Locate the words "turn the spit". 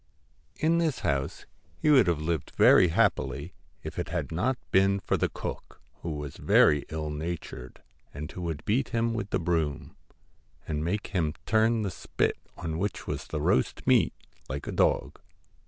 11.45-12.37